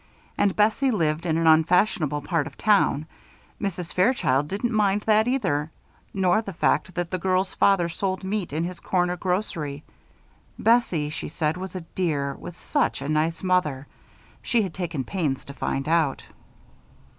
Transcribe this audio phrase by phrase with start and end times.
[0.35, 3.05] And Bessie lived in an unfashionable part of town.
[3.61, 3.93] Mrs.
[3.93, 5.69] Fairchild didn't mind that, either;
[6.11, 9.83] nor the fact that the girl's father sold meat in his corner grocery.
[10.57, 13.85] Bessie, she said, was a dear, with such a nice mother.
[14.41, 16.25] She had taken pains to find out.